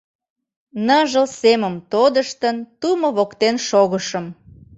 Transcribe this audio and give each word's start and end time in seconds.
Ныжыл 0.85 1.27
семым 1.39 1.75
тодыштын, 1.91 2.57
Тумо 2.79 3.09
воктен 3.17 3.55
шогышым. 3.67 4.25